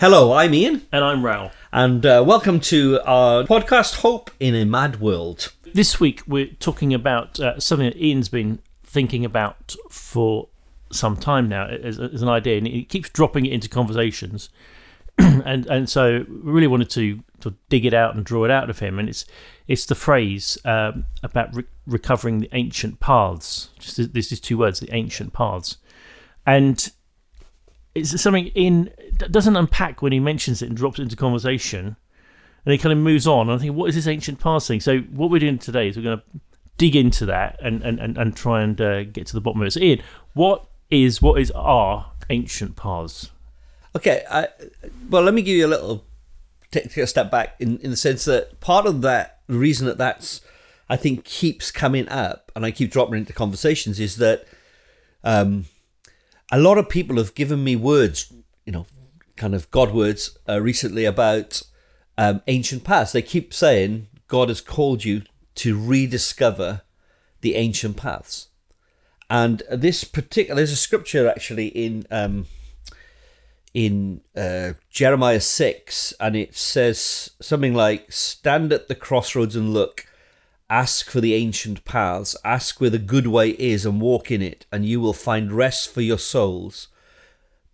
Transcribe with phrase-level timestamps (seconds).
[0.00, 1.50] Hello, I'm Ian, And I'm Raoul.
[1.72, 5.52] and uh, welcome to our podcast, Hope in a Mad World.
[5.74, 10.48] This week we're talking about uh, something that Ian's been thinking about for
[10.90, 14.48] some time now as, as an idea, and he keeps dropping it into conversations.
[15.18, 18.70] and and so we really wanted to, to dig it out and draw it out
[18.70, 18.98] of him.
[18.98, 19.26] And it's
[19.68, 23.68] it's the phrase um, about re- recovering the ancient paths.
[23.78, 25.76] Just this is two words, the ancient paths,
[26.46, 26.90] and
[27.94, 31.96] it's something in that doesn't unpack when he mentions it and drops it into conversation,
[32.64, 33.48] and he kind of moves on.
[33.48, 34.80] And I think, what is this ancient paths thing?
[34.80, 36.40] So what we're doing today is we're going to
[36.78, 39.66] dig into that and and, and, and try and uh, get to the bottom of
[39.66, 39.72] it.
[39.72, 40.02] So Ian,
[40.34, 43.30] what is what is our ancient paths?
[43.96, 44.48] Okay, I,
[45.08, 46.04] well, let me give you a little
[46.70, 50.40] take, a step back in, in the sense that part of that reason that that's
[50.88, 54.46] I think keeps coming up and I keep dropping into conversations is that
[55.22, 55.66] um,
[56.50, 58.32] a lot of people have given me words,
[58.64, 58.86] you know,
[59.36, 61.62] kind of God words uh, recently about
[62.18, 63.12] um, ancient paths.
[63.12, 65.22] They keep saying God has called you
[65.56, 66.82] to rediscover
[67.40, 68.48] the ancient paths.
[69.28, 72.46] And this particular, there's a scripture actually in um,
[73.72, 80.06] in uh, Jeremiah 6, and it says something like, Stand at the crossroads and look,
[80.70, 84.64] ask for the ancient paths, ask where the good way is and walk in it,
[84.70, 86.88] and you will find rest for your souls.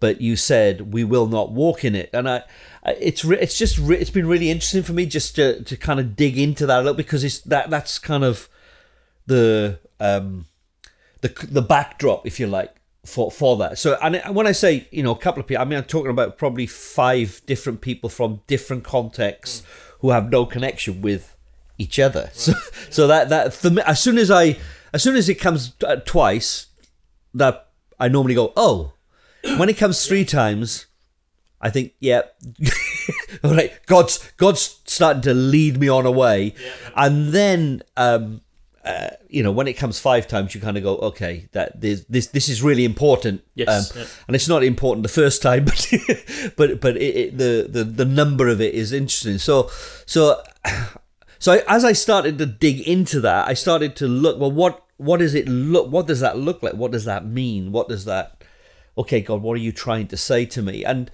[0.01, 2.11] But you said, We will not walk in it.
[2.13, 2.43] And I,
[2.85, 6.39] it's it's just it's been really interesting for me just to, to kind of dig
[6.39, 8.49] into that a little because it's that that's kind of
[9.27, 10.47] the um
[11.21, 13.79] the the backdrop if you like for for that.
[13.79, 16.11] So, and when I say you know a couple of people, I mean I'm talking
[16.11, 19.63] about probably five different people from different contexts
[20.01, 21.36] who have no connection with
[21.79, 22.31] each other.
[22.35, 22.53] So,
[22.91, 24.57] so that that for me, as soon as I
[24.93, 26.67] as soon as it comes uh, twice,
[27.35, 28.93] that I normally go oh.
[29.59, 30.87] When it comes three times,
[31.61, 32.23] I think yeah,
[33.45, 33.73] all right.
[33.87, 36.55] God's God's starting to lead me on a way,
[36.97, 37.83] and then.
[37.97, 38.41] um
[38.85, 42.05] uh, you know, when it comes five times, you kind of go, okay, that this
[42.09, 43.43] this this is really important.
[43.57, 44.07] Yes, Um, yeah.
[44.29, 45.89] and it's not important the first time, but
[46.57, 49.39] but but it, it, the the the number of it is interesting.
[49.39, 49.71] So
[50.07, 50.41] so
[51.39, 54.39] so as I started to dig into that, I started to look.
[54.39, 55.91] Well, what what does it look?
[55.91, 56.75] What does that look like?
[56.75, 57.73] What does that mean?
[57.73, 58.43] What does that?
[58.99, 60.85] Okay, God, what are you trying to say to me?
[60.85, 61.11] And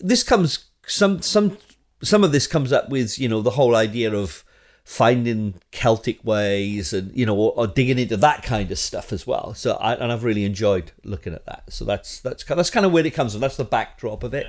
[0.00, 1.58] this comes some some
[2.02, 4.44] some of this comes up with you know the whole idea of
[4.84, 9.26] finding Celtic ways and you know or, or digging into that kind of stuff as
[9.26, 9.54] well.
[9.54, 11.72] So I, and I've really enjoyed looking at that.
[11.72, 13.40] So that's that's that's kind of where it comes from.
[13.40, 14.46] That's the backdrop of it.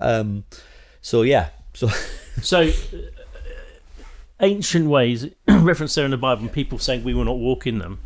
[0.00, 0.44] Um,
[1.02, 1.50] so yeah.
[1.74, 1.90] So
[2.42, 2.70] So,
[4.40, 7.78] ancient ways referenced there in the Bible, and people saying we will not walk in
[7.78, 8.00] them.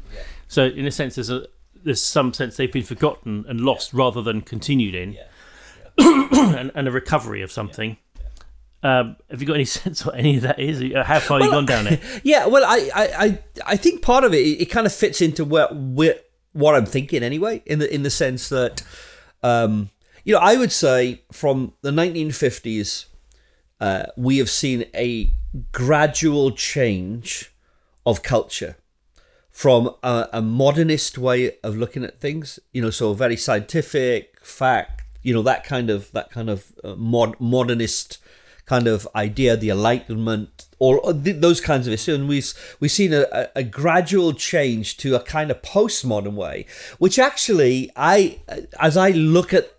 [0.48, 1.46] So, in a sense, there's a
[1.84, 5.18] there's some sense they've been forgotten and lost rather than continued in,
[5.98, 7.96] and, and a recovery of something.
[8.84, 10.82] Um, have you got any sense what any of that is?
[11.06, 12.00] How far you gone down it?
[12.22, 15.44] yeah, well, I, I, I, I think part of it it kind of fits into
[15.44, 16.16] where, where
[16.52, 17.62] what I'm thinking anyway.
[17.66, 18.82] In the in the sense that,
[19.42, 19.90] um,
[20.24, 23.06] you know, I would say from the 1950s,
[23.80, 25.32] uh, we have seen a
[25.72, 27.52] gradual change
[28.04, 28.76] of culture
[29.50, 32.58] from a, a modernist way of looking at things.
[32.72, 35.02] You know, so very scientific, fact.
[35.22, 38.18] You know that kind of that kind of uh, mod, modernist
[38.66, 42.18] kind of idea, the Enlightenment, or th- those kinds of issues.
[42.18, 46.66] And we've we've seen a, a gradual change to a kind of postmodern way,
[46.98, 48.40] which actually I,
[48.80, 49.72] as I look at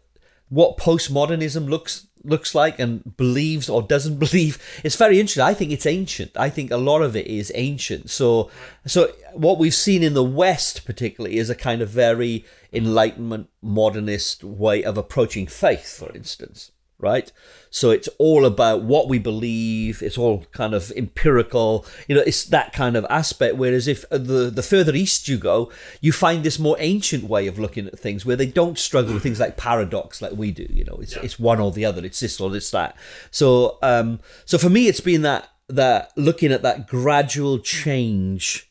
[0.49, 5.43] what postmodernism looks looks like and believes or doesn't believe it's very interesting.
[5.43, 6.31] I think it's ancient.
[6.35, 8.09] I think a lot of it is ancient.
[8.09, 8.49] So
[8.85, 14.43] so what we've seen in the west particularly is a kind of very enlightenment modernist
[14.43, 16.72] way of approaching faith for instance
[17.03, 17.31] right?
[17.69, 20.01] So it's all about what we believe.
[20.01, 21.85] It's all kind of empirical.
[22.07, 23.57] You know it's that kind of aspect.
[23.57, 27.45] Whereas if uh, the the further east you go you find this more ancient way
[27.47, 30.65] of looking at things where they don't struggle with things like paradox like we do
[30.69, 30.97] you know?
[31.01, 32.03] It's it's one or the other.
[32.05, 32.95] It's this or it's that.
[33.29, 38.69] So um so for me it's been that that looking at that gradual change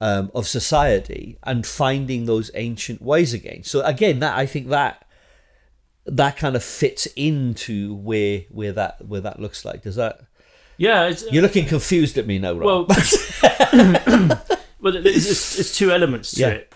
[0.00, 3.62] um, of society and finding those ancient ways again.
[3.62, 5.04] So again that i think that
[6.16, 9.82] that kind of fits into where where that where that looks like.
[9.82, 10.20] Does that?
[10.76, 12.88] Yeah, it's, You're looking confused at me now, Rob.
[12.88, 12.96] well,
[14.80, 16.48] well, there's, there's, there's two elements to Yeah.
[16.48, 16.74] it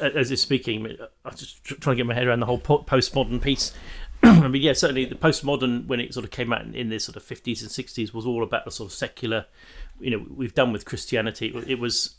[0.00, 0.86] uh, as you're speaking.
[1.24, 3.72] I'm just trying to get my head around the whole po- postmodern piece.
[4.22, 6.98] I mean, yeah, certainly the postmodern when it sort of came out in, in the
[6.98, 9.46] sort of 50s and 60s was all about the sort of secular.
[10.00, 11.52] You know, we've done with Christianity.
[11.66, 12.16] It was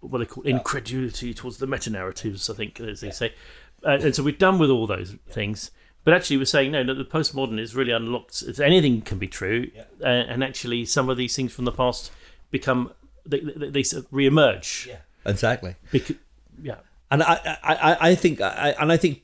[0.00, 2.48] what they call incredulity towards the meta narratives.
[2.48, 3.34] I think, as they say,
[3.84, 5.70] uh, and so we've done with all those things.
[6.04, 6.82] But actually, we're saying no.
[6.84, 8.42] That the postmodern is really unlocked.
[8.46, 9.70] It's, anything can be true,
[10.00, 12.10] uh, and actually, some of these things from the past
[12.50, 12.92] become
[13.24, 14.86] they, they, they sort of re-emerge.
[14.90, 15.76] Yeah, exactly.
[15.92, 16.16] Because,
[16.60, 16.76] yeah,
[17.10, 19.22] And I, I, I- I think, I, and I think,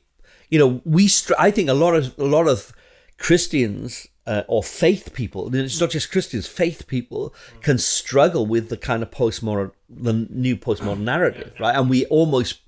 [0.49, 1.07] you know, we.
[1.09, 2.71] Str- I think a lot of a lot of
[3.17, 5.47] Christians uh, or faith people.
[5.47, 6.47] and It's not just Christians.
[6.47, 11.75] Faith people can struggle with the kind of postmodern, the new postmodern narrative, right?
[11.75, 12.61] And we almost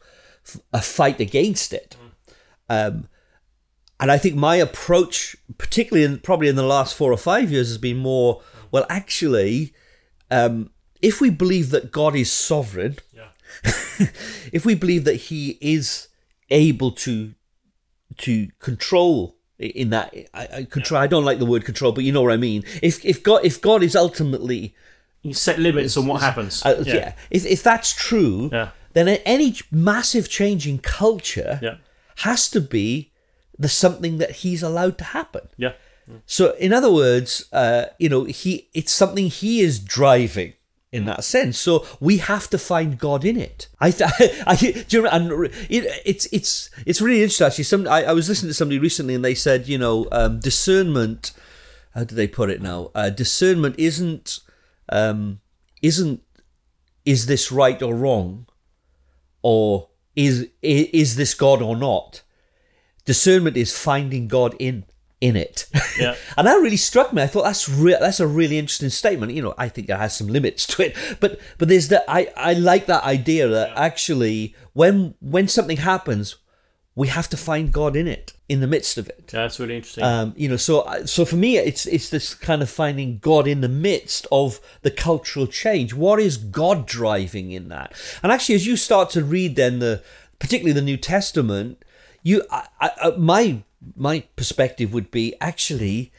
[0.45, 1.95] f- uh, fight against it.
[2.69, 3.07] Um,
[4.01, 7.67] and I think my approach, particularly in probably in the last four or five years,
[7.69, 8.85] has been more well.
[8.89, 9.73] Actually,
[10.31, 10.71] um,
[11.01, 13.27] if we believe that God is sovereign, yeah,
[14.51, 16.07] if we believe that He is
[16.49, 17.35] able to
[18.17, 20.99] to control in that, I, I control.
[20.99, 22.63] I don't like the word control, but you know what I mean.
[22.81, 24.75] If if God if God is ultimately
[25.21, 26.65] you set limits on what happens.
[26.65, 27.13] uh, yeah.
[27.29, 28.69] if if that's true, Yeah.
[28.93, 31.75] then any massive change in culture yeah,
[32.17, 33.10] has to be
[33.61, 35.45] the something that He's allowed to happen.
[35.57, 35.73] yeah,
[36.25, 40.53] So, in other words, uh, you know, he it's something he is driving
[40.91, 41.57] in that sense.
[41.57, 43.67] So we have to find God in it.
[43.79, 44.11] I, th-
[44.47, 47.47] I do you remember, and it, it's it's it's really interesting.
[47.47, 50.39] Actually, some I, I was listening to somebody recently, and they said, you know, um,
[50.39, 51.31] discernment.
[51.93, 52.89] How do they put it now?
[52.95, 54.39] Uh, discernment isn't
[54.89, 55.39] um,
[55.81, 56.21] isn't
[57.05, 58.47] is this right or wrong,
[59.41, 62.21] or is is this God or not?
[63.11, 64.85] Discernment is finding God in
[65.19, 65.67] in it.
[65.99, 66.15] yeah.
[66.37, 67.21] And that really struck me.
[67.21, 69.33] I thought that's re- that's a really interesting statement.
[69.33, 72.05] You know, I think it has some limits to it, but but there's that.
[72.07, 76.37] I I like that idea that actually when when something happens,
[76.95, 79.27] we have to find God in it, in the midst of it.
[79.27, 80.03] That's really interesting.
[80.03, 83.61] Um, you know, so so for me, it's it's this kind of finding God in
[83.61, 85.93] the midst of the cultural change.
[85.93, 87.93] What is God driving in that?
[88.23, 90.01] And actually, as you start to read, then the
[90.39, 91.83] particularly the New Testament,
[92.23, 93.63] you I, I, my
[93.95, 96.11] my perspective would be actually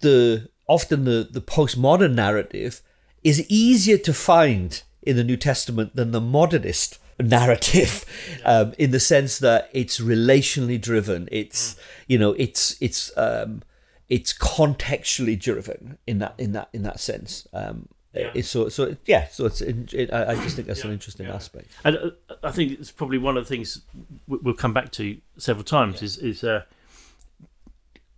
[0.00, 2.82] the often the the postmodern narrative
[3.24, 8.04] is easier to find in the New Testament than the modernist narrative
[8.44, 11.28] um, in the sense that it's relationally driven.
[11.32, 11.76] It's
[12.06, 13.62] you know it's it's um,
[14.08, 17.46] it's contextually driven in that in that in that sense.
[17.52, 17.88] Um,
[18.18, 18.42] Yeah.
[18.42, 21.34] so so yeah so it's it, I, I just think that's an interesting yeah.
[21.34, 22.10] aspect And uh,
[22.42, 23.82] I think it's probably one of the things
[24.26, 26.62] we- we'll come back to several times is is uh,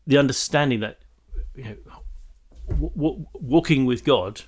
[0.07, 0.99] the understanding that
[1.55, 1.77] you know
[2.69, 4.43] w- w- walking with God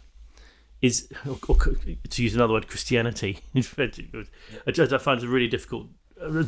[0.81, 1.57] is, or, or
[2.09, 3.39] to use another word, Christianity.
[3.55, 3.61] I
[4.67, 5.87] I find it a really difficult,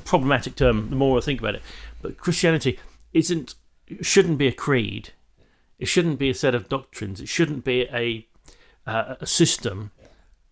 [0.05, 0.91] problematic term.
[0.91, 1.63] The more I think about it,
[2.03, 2.79] but Christianity
[3.13, 3.55] isn't
[4.01, 5.11] shouldn't be a creed.
[5.79, 7.21] It shouldn't be a set of doctrines.
[7.21, 8.27] It shouldn't be a
[8.87, 9.91] uh, a system,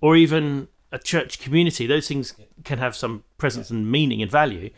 [0.01, 1.87] or even a church community.
[1.87, 2.35] Those things
[2.65, 4.71] can have some presence and meaning and value,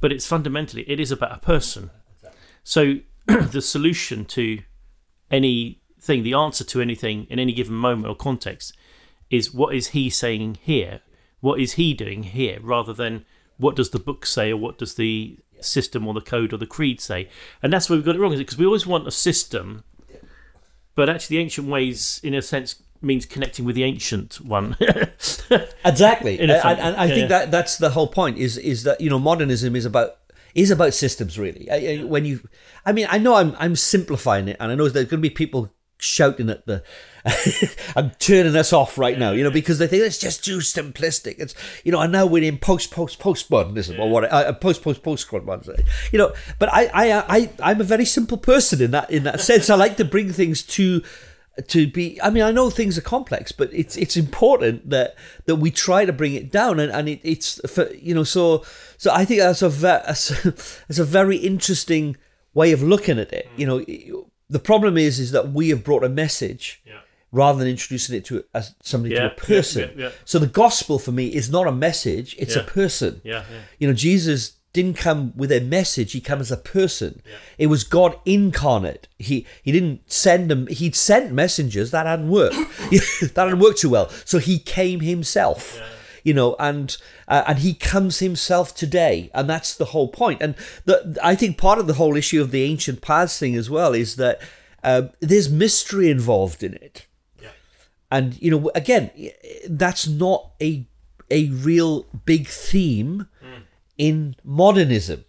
[0.00, 1.90] but it's fundamentally it is about a person.
[2.62, 4.60] So the solution to
[5.30, 8.76] anything, the answer to anything in any given moment or context,
[9.30, 11.00] is what is he saying here?
[11.40, 12.58] What is he doing here?
[12.60, 13.24] Rather than
[13.56, 16.66] what does the book say or what does the system or the code or the
[16.66, 17.28] creed say?
[17.62, 18.44] And that's where we've got it wrong, is it?
[18.44, 19.84] Because we always want a system,
[20.94, 24.76] but actually, the ancient ways, in a sense, means connecting with the ancient one.
[25.84, 27.26] Exactly, and, and I think yeah.
[27.38, 28.38] that that's the whole point.
[28.38, 30.16] Is is that you know modernism is about
[30.54, 31.70] is about systems really.
[31.70, 32.48] I, I- when you,
[32.86, 35.30] I mean, I know I'm I'm simplifying it, and I know there's going to be
[35.30, 36.82] people shouting at the,
[37.96, 41.36] I'm turning us off right now, you know, because they think it's just too simplistic.
[41.38, 45.02] It's you know, and now we're in post post postmodernism or what, uh, post post
[45.02, 46.32] postmodernism, you know.
[46.58, 49.70] But I I I I'm a very simple person in that in that sense.
[49.70, 51.02] I like to bring things to
[51.68, 55.56] to be i mean i know things are complex but it's it's important that that
[55.56, 56.80] we try to bring it down.
[56.80, 58.64] And, and it, it's for you know so
[58.96, 60.50] so i think that's a that's a,
[60.88, 62.16] that's a very interesting
[62.54, 63.48] way of looking at it.
[63.56, 64.26] You know mm.
[64.48, 67.00] the problem is is that we have brought a message Yeah.
[67.30, 69.82] rather than introducing it to as somebody to a person.
[69.82, 70.12] Yeah, yeah, yeah.
[70.24, 73.20] so the gospel for me is not a message it's a person.
[73.24, 73.60] Yeah, yeah.
[73.78, 77.22] you know, Jesus didn't come with a message; he came as a person.
[77.58, 79.08] It was God incarnate.
[79.18, 80.66] He he didn't send them.
[80.68, 82.54] He'd sent messengers that hadn't worked.
[82.90, 84.08] that hadn't worked too well.
[84.24, 85.80] So he came himself.
[86.24, 90.40] You know, and uh, and he comes himself today, and that's the whole point.
[90.40, 93.68] And the, I think part of the whole issue of the ancient paths thing as
[93.68, 94.40] well is that
[94.84, 97.06] uh, there's mystery involved in it
[98.12, 99.10] and you know again
[99.68, 100.86] that's not a
[101.30, 103.26] a real big theme
[104.06, 105.20] in modernism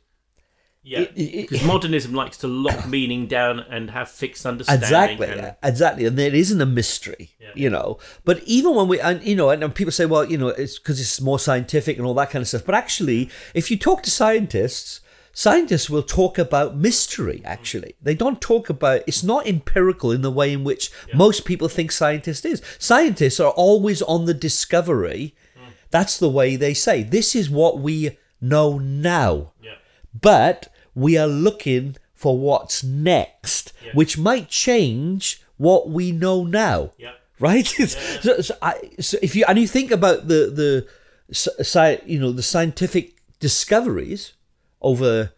[0.85, 4.83] Yeah, because modernism likes to lock meaning down and have fixed understanding.
[4.83, 7.25] exactly and- exactly and there isn't a mystery
[7.63, 7.87] you know
[8.29, 10.77] but even when we and you know and, and people say well you know it's
[10.79, 13.99] because it's more scientific and all that kind of stuff but actually if you talk
[14.03, 14.99] to scientists
[15.35, 17.39] scientists will talk about mystery.
[17.43, 17.45] Mm.
[17.55, 19.01] Actually, they don't talk about.
[19.07, 22.61] It's not empirical in the way in which most people think scientists is.
[22.77, 25.33] Scientists are always on the discovery.
[25.57, 25.71] Mm.
[25.89, 27.01] That's the way they say.
[27.01, 29.53] This is what we know now.
[29.61, 29.75] Yeah.
[30.19, 33.91] But we are looking for what's next, Yeah.
[33.93, 36.91] which might change what we know now.
[36.97, 37.13] Yeah.
[37.39, 37.65] Right.
[38.21, 40.87] so, so, I, so if you and you think about the the
[41.31, 44.33] sci, you know the scientific discoveries
[44.81, 45.31] over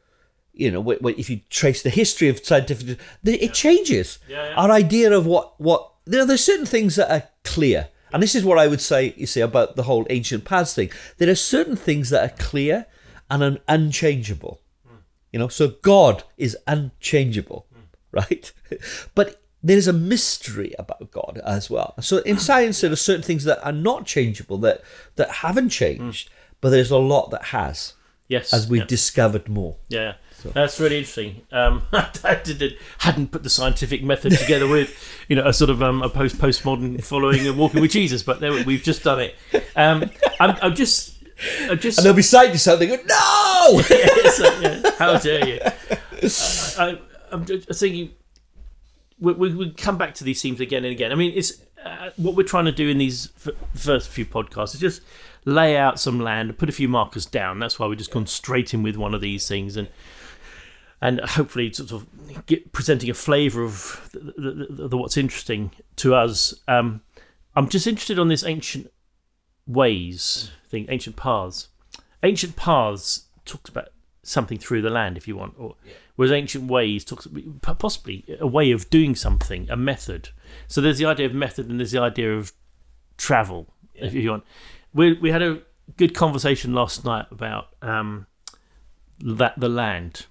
[0.54, 4.20] you know if you trace the history of scientific it changes
[4.56, 8.46] our idea of what what there, there's certain things that are clear and this is
[8.46, 11.76] what i would say you see about the whole ancient paths thing there are certain
[11.76, 12.86] things that are clear
[13.30, 14.62] and un- unchangeable
[15.32, 17.66] you know so god is unchangeable
[18.12, 18.52] right
[19.16, 23.44] but there's a mystery about god as well so in science there are certain things
[23.44, 24.82] that are not changeable that
[25.16, 26.30] that haven't changed
[26.62, 27.94] but there's a lot that has
[28.28, 28.54] Yes.
[28.54, 28.88] as we've yeah.
[28.88, 30.16] discovered more Yeah,
[30.54, 31.44] that's really interesting.
[31.52, 34.98] Um, I did, hadn't put the scientific method together with,
[35.30, 38.40] you know, a sort of um, a post postmodern following and walking with Jesus, but
[38.40, 39.36] there, we- we've just done it.
[39.76, 41.15] Um, I'm, I'm just,
[41.76, 41.98] just.
[41.98, 45.60] and they'll be saying to something no Yeah, so, yeah, how dare you?
[46.22, 47.00] I,
[47.46, 48.12] just thinking.
[49.18, 51.14] We, we, we come back to these themes again and again.
[51.14, 54.74] I mean, it's uh, what we're trying to do in these f- first few podcasts
[54.74, 55.02] is just
[55.46, 57.60] lay out some land, put a few markers down.
[57.60, 59.88] That's why we're just gone straight in with one of these things, and
[61.02, 62.08] and hopefully sort of
[62.46, 66.54] get, presenting a flavour of the, the, the, the what's interesting to us.
[66.68, 67.02] Um,
[67.56, 68.92] I'm just interested on this ancient
[69.68, 71.70] ways thing, ancient paths.
[72.24, 73.90] Ancient paths talks about
[74.24, 75.76] something through the land, if you want, or
[76.16, 77.28] whereas ancient ways talks
[77.62, 80.30] possibly a way of doing something, a method.
[80.68, 82.52] So there's the idea of method, and there's the idea of
[83.18, 84.44] travel, if you want.
[84.94, 85.62] We we had a
[85.98, 88.26] good conversation last night about um,
[89.20, 90.26] that the land,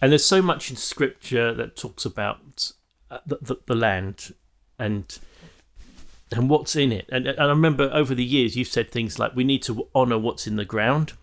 [0.00, 2.72] and there's so much in scripture that talks about
[3.10, 4.34] uh, the, the, the land
[4.78, 5.18] and
[6.32, 7.08] and what's in it.
[7.10, 10.18] And, and I remember over the years you've said things like we need to honour
[10.18, 11.14] what's in the ground.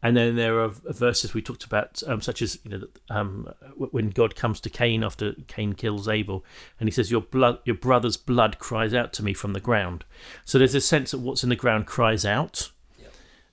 [0.00, 4.10] And then there are verses we talked about, um, such as you know, um, when
[4.10, 6.44] God comes to Cain after Cain kills Abel,
[6.78, 10.04] and he says, "Your blood, your brother's blood cries out to me from the ground."
[10.44, 12.70] So there's a sense that what's in the ground cries out,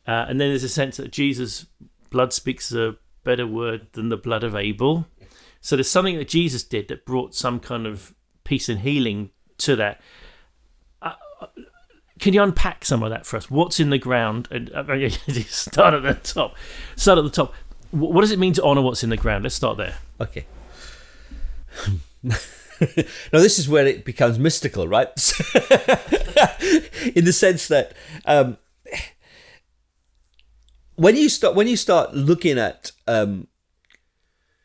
[0.07, 1.65] uh, and then there's a sense that Jesus'
[2.11, 5.07] blood speaks a better word than the blood of Abel.
[5.61, 8.13] So there's something that Jesus did that brought some kind of
[8.43, 10.01] peace and healing to that.
[11.01, 11.13] Uh,
[12.19, 13.49] can you unpack some of that for us?
[13.51, 14.47] What's in the ground?
[14.51, 15.09] And uh,
[15.47, 16.55] start at the top.
[16.95, 17.53] Start at the top.
[17.91, 19.43] What does it mean to honour what's in the ground?
[19.43, 19.95] Let's start there.
[20.19, 20.45] Okay.
[22.23, 22.37] now
[23.31, 25.07] this is where it becomes mystical, right?
[27.15, 27.93] In the sense that
[28.25, 28.57] um,
[30.95, 33.47] when you start when you start looking at um,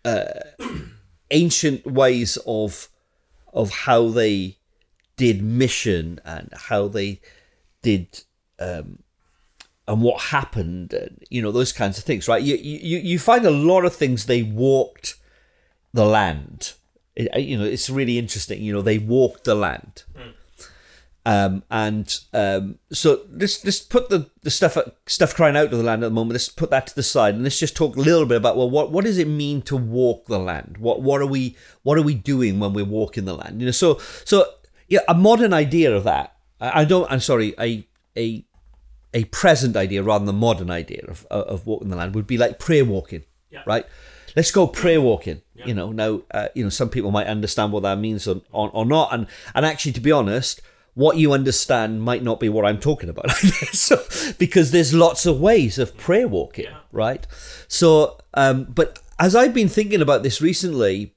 [0.05, 0.25] uh,
[1.31, 2.89] ancient ways of
[3.53, 4.57] of how they
[5.21, 7.21] did mission and how they
[7.83, 8.23] did
[8.59, 9.01] um,
[9.87, 13.45] and what happened and you know those kinds of things right you you you find
[13.45, 15.17] a lot of things they walked
[15.93, 16.73] the land
[17.15, 20.05] it, you know it's really interesting you know they walked the land
[21.27, 25.83] um, and um, so let's let's put the, the stuff stuff crying out to the
[25.83, 26.33] land at the moment.
[26.33, 28.71] Let's put that to the side and let's just talk a little bit about well,
[28.71, 30.79] what what does it mean to walk the land?
[30.79, 33.61] What what are we what are we doing when we're walking the land?
[33.61, 34.47] You know, so so
[34.91, 36.37] yeah, a modern idea of that.
[36.61, 37.11] I, don't.
[37.11, 37.87] I'm sorry, a
[38.19, 38.45] a
[39.15, 42.37] a present idea rather than a modern idea of of walking the land would be
[42.37, 43.63] like prayer walking, Yeah.
[43.67, 43.87] right?
[44.37, 45.41] Let's go prayer walking.
[45.65, 48.69] You know, now uh, you know some people might understand what that means or, or,
[48.71, 50.61] or not, and and actually, to be honest,
[50.95, 53.31] what you understand might not be what I'm talking about.
[53.73, 54.03] so,
[54.39, 57.27] because there's lots of ways of prayer walking, right?
[57.69, 61.15] So, um, but as I've been thinking about this recently,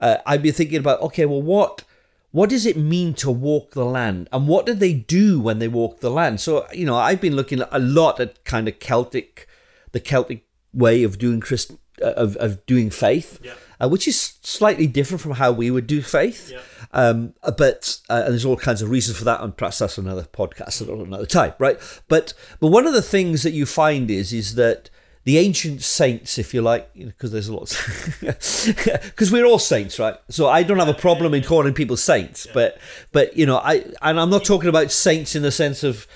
[0.00, 1.82] uh, I've been thinking about okay, well, what
[2.30, 5.68] what does it mean to walk the land, and what did they do when they
[5.68, 6.40] walked the land?
[6.40, 9.48] So, you know, I've been looking a lot at kind of Celtic,
[9.92, 13.40] the Celtic way of doing Christ uh, of of doing faith.
[13.42, 13.54] Yeah.
[13.78, 16.50] Uh, which is slightly different from how we would do faith.
[16.50, 16.60] Yeah.
[16.92, 20.22] Um, but uh, and there's all kinds of reasons for that, and perhaps that's another
[20.22, 21.78] podcast at another time, right?
[22.08, 24.88] But but one of the things that you find is is that
[25.26, 27.76] the ancient saints, if you like, because there's lots,
[28.20, 30.14] because we're all saints, right?
[30.28, 32.78] So I don't have a problem in calling people saints, but
[33.10, 36.06] but you know, I and I'm not talking about saints in the sense of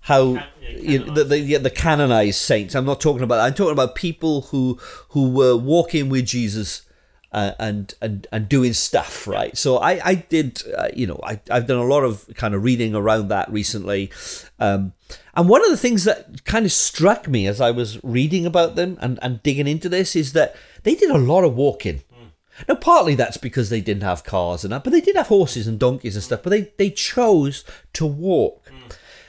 [0.00, 2.74] how you know, the, the the canonized saints.
[2.74, 3.36] I'm not talking about.
[3.36, 3.44] That.
[3.44, 4.78] I'm talking about people who
[5.10, 6.86] who were walking with Jesus
[7.32, 9.58] uh, and and and doing stuff, right?
[9.58, 12.64] So I I did, uh, you know, I I've done a lot of kind of
[12.64, 14.10] reading around that recently,
[14.58, 14.94] um,
[15.34, 18.76] and one of the things that kind of struck me as I was reading about
[18.76, 22.02] them and and digging into this is that they did a lot of walking.
[22.12, 22.26] Hmm.
[22.68, 25.66] Now, partly that's because they didn't have cars and that, but they did have horses
[25.66, 26.42] and donkeys and stuff.
[26.42, 28.88] But they they chose to walk, hmm.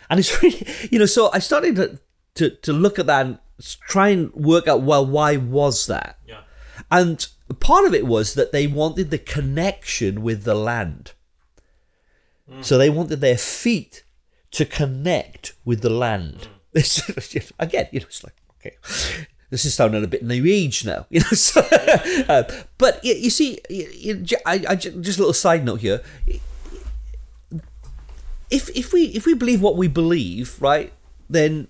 [0.09, 1.05] and it's really, you know.
[1.05, 1.99] So I started to
[2.35, 3.39] to, to look at that and
[3.87, 6.41] try and work out well why was that, Yeah.
[6.91, 7.25] and
[7.59, 11.13] part of it was that they wanted the connection with the land.
[12.49, 12.61] Hmm.
[12.61, 14.03] So they wanted their feet
[14.55, 16.47] to connect with the land.
[16.75, 17.00] This
[17.57, 18.75] again, you know, it's like okay,
[19.50, 21.31] this is sounding a bit new age now, you know.
[21.31, 21.62] So,
[22.27, 22.43] uh,
[22.77, 26.01] but you, you see, you, I, I just a little side note here.
[28.51, 30.91] If if we if we believe what we believe, right,
[31.29, 31.69] then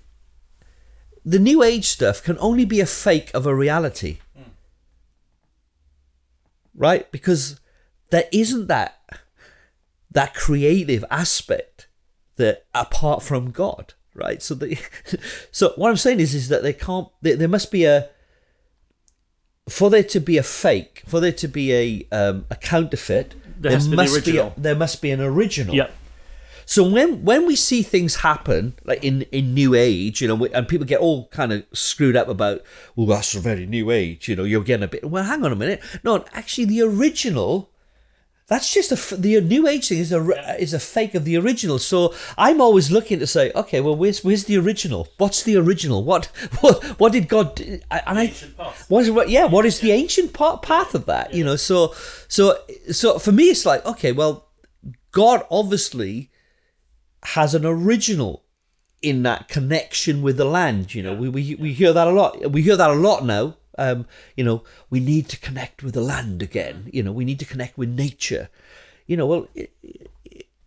[1.24, 4.18] the new age stuff can only be a fake of a reality
[6.75, 7.10] right?
[7.12, 7.60] Because
[8.10, 9.00] there isn't that
[10.12, 11.85] that creative aspect
[12.38, 14.42] that apart from God, right?
[14.42, 14.80] So the
[15.51, 17.08] so what I'm saying is is that they can't.
[17.22, 18.10] There, there must be a
[19.68, 23.36] for there to be a fake, for there to be a um, a counterfeit.
[23.58, 24.54] There has to be the must original.
[24.56, 25.75] a, there must be an original.
[25.75, 25.89] Yeah.
[26.65, 30.68] So when when we see things happen like in in New Age, you know, and
[30.68, 32.63] people get all kind of screwed up about,
[32.96, 35.10] well, that's a very New Age, you know, you're getting a bit.
[35.10, 35.82] Well, hang on a minute.
[36.04, 37.70] No, actually, the original.
[38.48, 40.22] That's just a the New Age thing is a
[40.62, 41.80] is a fake of the original.
[41.80, 45.08] So I'm always looking to say, okay, well, where's where's the original?
[45.18, 46.04] What's the original?
[46.04, 46.25] What
[46.62, 47.56] what what did God?
[47.56, 47.80] Do?
[47.90, 48.28] And I
[48.88, 49.30] what is what?
[49.30, 51.34] Yeah, what is the ancient part, path of that?
[51.34, 51.96] You know, so
[52.28, 52.60] so
[52.92, 54.48] so for me, it's like okay, well,
[55.12, 56.30] God obviously
[57.24, 58.44] has an original
[59.02, 60.94] in that connection with the land.
[60.94, 62.52] You know, we, we we hear that a lot.
[62.52, 63.56] We hear that a lot now.
[63.77, 64.05] Um,
[64.36, 66.89] you know, we need to connect with the land again.
[66.94, 68.50] You know, we need to connect with nature.
[69.08, 70.12] You know, well, it, it-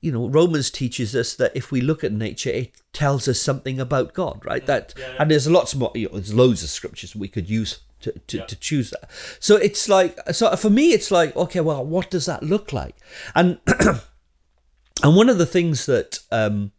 [0.00, 3.80] you know, Romans teaches us that if we look at nature, it tells us something
[3.80, 4.64] about God, right?
[4.64, 5.90] That and there's lots more.
[5.96, 9.11] You know, there's loads of scriptures we could use to, to, to choose that.
[9.40, 12.94] So it's like, so for me, it's like, okay, well, what does that look like?
[13.35, 13.59] And
[15.02, 16.70] and one of the things that um,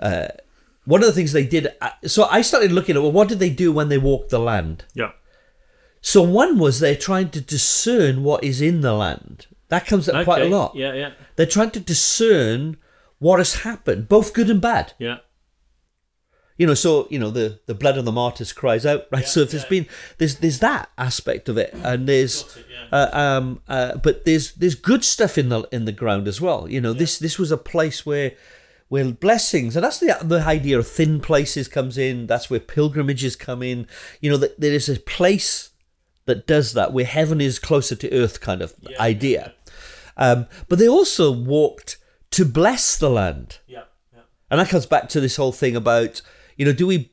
[0.00, 0.28] uh,
[0.84, 3.38] one of the things they did uh, so i started looking at well what did
[3.38, 5.12] they do when they walked the land Yeah.
[6.02, 9.46] So one was they're trying to discern what is in the land.
[9.68, 10.74] That comes up quite a lot.
[10.74, 12.76] Yeah, yeah, they're trying to discern
[13.20, 14.92] what has happened both good and bad.
[14.98, 15.18] Yeah.
[16.58, 19.26] you know so you know the the blood of the martyrs cries out right?
[19.26, 19.70] So if there's yeah.
[19.70, 19.86] been
[20.18, 22.98] there's there's that aspect of it and there's it, yeah.
[22.98, 26.68] uh, um uh, but there's there's good stuff in the in the ground as well.
[26.68, 28.32] You know this this was a place where
[28.88, 33.36] where blessings and that's the the idea of thin places comes in that's where pilgrimages
[33.36, 33.86] come in.
[34.20, 35.71] You know that there is a place
[36.26, 39.54] that does that where heaven is closer to earth kind of idea
[40.16, 41.98] um but they also walked
[42.30, 44.20] to bless the land Yeah, yeah.
[44.50, 46.22] and that comes back to this whole thing about,
[46.56, 47.10] you know, do we?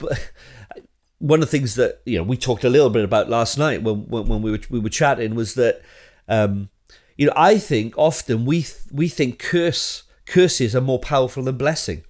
[1.18, 3.84] One of the things that you know we talked a little bit about last night
[3.84, 5.82] when when, when we were we were chatting was that,
[6.30, 6.70] um,
[7.18, 11.58] you know, I think often we th- we think curse curses are more powerful than
[11.58, 12.06] blessing,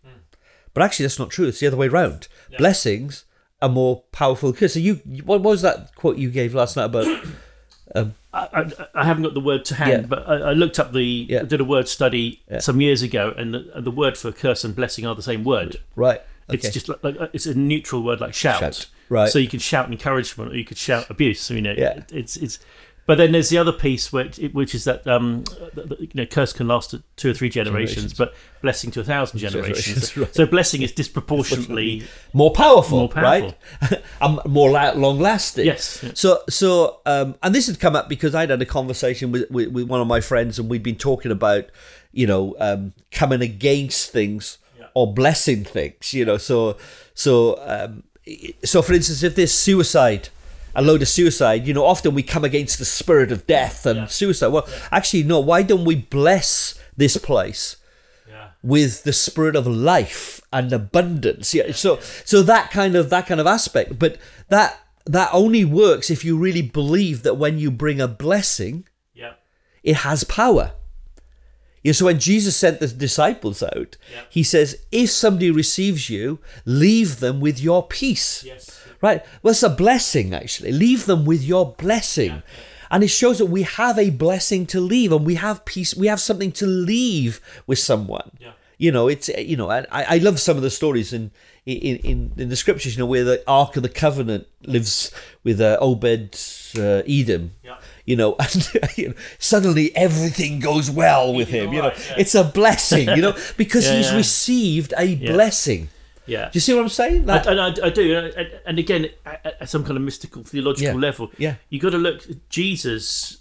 [0.75, 1.47] but actually that's not true.
[1.47, 2.27] It's the other way around.
[2.59, 3.25] Blessings
[3.61, 4.51] are more powerful.
[4.51, 4.95] Because so you,
[5.25, 7.07] what was that quote you gave last night about?
[7.95, 10.07] Um, I, I, I haven't got the word to hand, Yeah.
[10.07, 11.39] but I, I looked up the Yeah.
[11.39, 14.75] I did a word study some years ago, and the, the word for curse and
[14.75, 15.77] blessing are the same word.
[15.95, 16.21] Right.
[16.49, 18.59] It's just like, like it's a neutral word like shout.
[18.59, 19.27] Shout, right.
[19.27, 21.49] So you can shout encouragement or you could shout abuse.
[21.49, 22.03] You know, Yeah.
[22.11, 22.59] it's it's.
[23.09, 25.43] But then there's the other piece, which which is that um,
[25.97, 28.13] you know, curse can last two or three generations, Generations.
[28.13, 29.83] but blessing to a thousand generations.
[29.83, 30.35] Generations, right.
[30.35, 33.55] So blessing is disproportionately more powerful, More powerful.
[33.81, 34.03] right?
[34.21, 35.65] and more long lasting.
[35.65, 36.05] Yes.
[36.13, 39.69] So, so, um, and this had come up because I'd had a conversation with, with,
[39.69, 41.65] with one of my friends, and we'd been talking about,
[42.11, 44.59] you know, um, coming against things
[44.93, 46.13] or blessing things.
[46.13, 46.77] You know, so,
[47.15, 48.03] so, um,
[48.63, 50.29] so for instance, if there's suicide.
[50.79, 54.09] A load of suicide, you know, often we come against the spirit of death and
[54.09, 54.47] suicide.
[54.47, 55.39] Well, actually, no.
[55.39, 57.75] Why don't we bless this place?
[58.29, 58.49] yeah.
[58.63, 61.53] with the spirit of life and abundance.
[61.53, 64.17] Yeah, so so that kind of that kind of aspect, but
[64.49, 69.33] that that only works if you really believe that when you bring a blessing, yeah.
[69.83, 70.73] it has power.
[71.83, 74.21] Yeah, so when Jesus sent the disciples out, Yeah.
[74.29, 78.43] he says, if somebody receives you, leave them with your peace.
[78.43, 78.78] Yes.
[79.01, 79.25] Right?
[79.41, 80.71] Well, it's a blessing, actually.
[80.71, 82.43] Leave them with your blessing.
[82.91, 85.95] And it shows that we have a blessing to leave and we have peace.
[85.95, 88.31] We have something to leave with someone.
[88.39, 88.51] Yeah.
[88.77, 91.31] You know, it's, you know, I, I love some of the stories in,
[91.65, 95.12] in in, in the scriptures, you know, where the Ark of the Covenant lives
[95.43, 96.39] with uh, Obed
[96.77, 97.51] uh, Edom.
[97.63, 97.77] Yeah.
[98.05, 101.73] You know, and you know, suddenly everything goes well with him.
[101.73, 102.15] You know, yeah.
[102.17, 103.09] it's a blessing.
[103.09, 104.17] You know, because Yeah, he's yeah.
[104.17, 105.89] received a blessing.
[106.29, 106.45] Yeah.
[106.45, 107.25] Do you see what I'm saying?
[107.25, 108.31] That- and I, I do,
[108.65, 110.99] and- again, at, some kind of mystical theological Yeah.
[110.99, 111.55] level, Yeah.
[111.69, 112.25] you got to look.
[112.49, 113.37] Jesus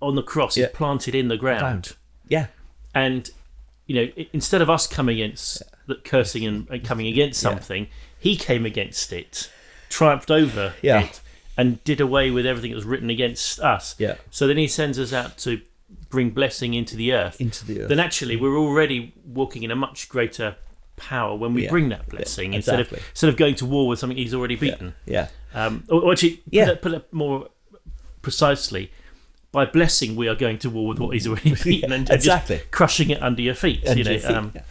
[0.00, 0.66] on the cross Yeah.
[0.66, 1.94] is planted in the ground,
[2.28, 2.46] yeah,
[2.94, 3.30] and
[3.86, 5.62] you know, instead of us coming against,
[6.04, 9.50] cursing and, coming against something, he came against it,
[9.88, 11.02] triumphed over Yeah.
[11.06, 11.20] it,
[11.56, 13.96] and did away with everything that was written against us.
[13.98, 14.14] Yeah.
[14.30, 15.60] So then he sends us out to
[16.08, 17.40] bring blessing into the earth.
[17.40, 17.88] into the earth.
[17.88, 20.54] then actually we're already walking in a much greater
[21.00, 21.70] power when we Yeah.
[21.70, 22.98] bring that blessing instead exactly.
[22.98, 24.94] of instead of going to war with something he's already beaten.
[25.06, 26.66] yeah, Um, or, or actually, Yeah.
[26.66, 27.48] put, it, put it more
[28.22, 28.92] precisely,
[29.52, 32.58] by blessing we are going to war with what he's already beaten and, exactly.
[32.58, 33.82] just crushing it under your feet.
[33.96, 34.62] you know, feet, um, yeah.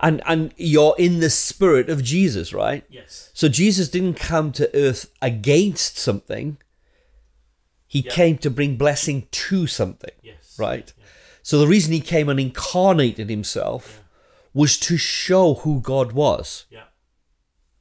[0.00, 2.84] and and you're in the spirit of Jesus, right?
[2.88, 6.56] yes, So Jesus didn't come to earth against something.
[7.86, 10.92] He came to bring blessing to something, yes, right?
[11.42, 14.01] So the reason he came and incarnated himself
[14.54, 16.84] was to show who God was, yeah,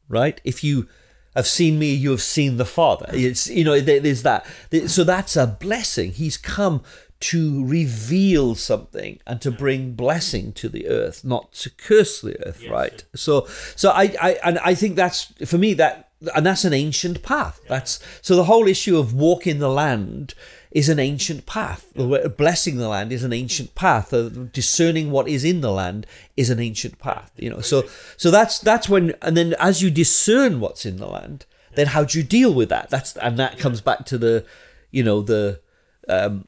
[0.07, 0.39] right?
[0.43, 0.87] If you
[1.35, 3.07] have seen me, you have seen the Father.
[3.11, 4.45] It's you know there's that.
[4.87, 6.11] So that's a blessing.
[6.11, 6.83] He's come
[7.21, 12.63] to reveal something and to bring blessing to the earth, not to curse the earth,
[12.67, 13.03] right?
[13.15, 17.23] So so I, I and I think that's for me that and that's an ancient
[17.23, 17.61] path.
[17.67, 20.33] That's so the whole issue of walking the land
[20.71, 21.91] is an ancient path.
[21.95, 24.13] Blessing the land is an ancient path.
[24.13, 26.07] Uh, discerning what is in the land
[26.37, 27.31] is an ancient path.
[27.37, 27.83] You know, so
[28.17, 32.03] so that's that's when and then as you discern what's in the land, then how
[32.03, 32.89] do you deal with that?
[32.89, 34.45] That's and that comes back to the,
[34.91, 35.59] you know, the,
[36.07, 36.47] um,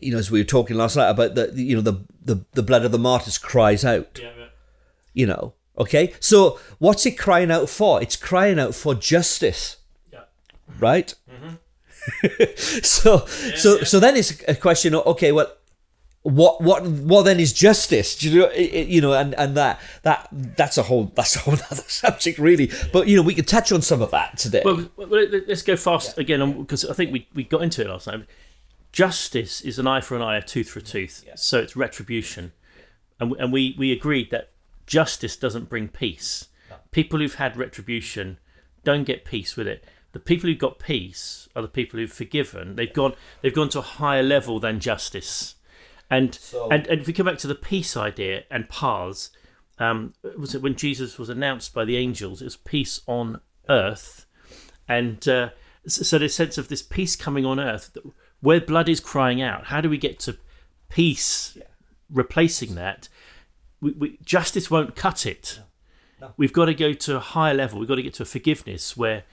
[0.00, 2.62] you know, as we were talking last night about the, you know, the the the
[2.62, 4.46] blood of the martyrs cries out yeah, yeah.
[5.12, 9.76] you know okay so what's it crying out for it's crying out for justice
[10.12, 10.20] yeah.
[10.78, 11.14] right
[12.56, 15.52] so so so then it's a question of okay well
[16.22, 18.16] what what what then is justice?
[18.16, 21.40] Do you know it- you know and and that that that's a whole that's a
[21.40, 22.70] whole other subject really.
[22.94, 24.62] But you know we could touch on some of that today.
[24.64, 27.88] Well, well, let- let's go fast again because I think we, we got into it
[27.88, 28.26] last time.
[28.90, 31.24] Justice is an eye for an eye, a tooth for a tooth.
[31.34, 32.52] So it's retribution,
[33.20, 34.50] and and we we agreed that
[34.86, 36.46] justice doesn't bring peace.
[36.90, 38.38] People who've had retribution
[38.82, 39.84] don't get peace with it.
[40.14, 42.76] The people who've got peace are the people who've forgiven.
[42.76, 45.56] They've gone they've gone to a higher level than justice.
[46.08, 46.38] And
[46.70, 49.30] and, and if we come back to the peace idea and paths,
[49.78, 52.40] um, was it when Jesus was announced by the angels?
[52.40, 54.24] It was peace on earth,
[54.88, 55.50] and uh,
[55.84, 57.96] so so there's sense of this peace coming on earth,
[58.40, 59.66] where blood is crying out.
[59.66, 60.36] How do we get to
[60.88, 61.58] peace,
[62.08, 63.08] replacing that?
[63.80, 65.58] We, we, justice won't cut it.
[66.36, 67.80] We've got to go to a higher level.
[67.80, 69.24] We've got to get to a forgiveness where.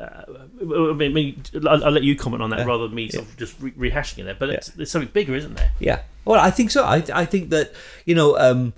[0.00, 0.24] Uh,
[0.60, 3.60] I mean, I'll, I'll let you comment on that rather than me sort of just
[3.60, 4.34] re- rehashing it there.
[4.34, 5.72] But it's, there's something bigger, isn't there?
[5.78, 6.02] Yeah.
[6.24, 6.84] Well, I think so.
[6.84, 7.72] I I think that
[8.04, 8.72] you know, um,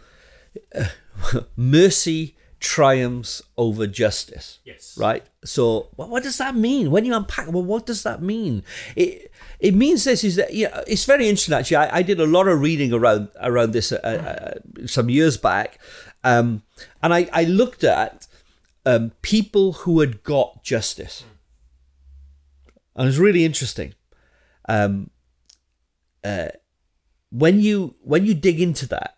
[1.57, 4.61] mercy triumphs over justice.
[4.65, 4.97] Yes.
[4.99, 5.25] Right.
[5.45, 7.53] So, what, what does that mean when you unpack?
[7.53, 8.63] Well, what does that mean?
[8.97, 9.31] It
[9.61, 11.55] it means this is that yeah, it's very interesting.
[11.55, 15.37] Actually, I, I did a lot of reading around around this uh, uh, some years
[15.37, 15.79] back,
[16.25, 16.63] um,
[17.03, 18.27] and I I looked at
[18.85, 21.25] um, people who had got justice,
[22.95, 23.95] and it was really interesting.
[24.68, 25.11] Um,
[27.31, 29.16] when you when you dig into that,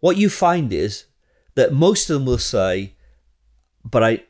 [0.00, 1.04] what you find is
[1.54, 2.94] that most of them will say,
[3.84, 4.22] "But I,